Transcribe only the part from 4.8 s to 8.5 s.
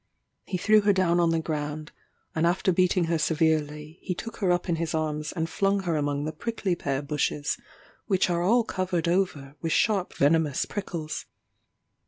arms and flung her among the prickly pear bushes, which are